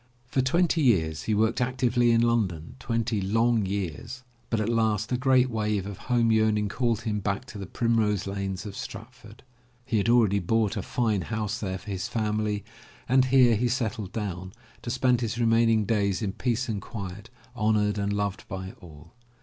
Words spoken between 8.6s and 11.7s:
of Stratford. He had already bought a fine house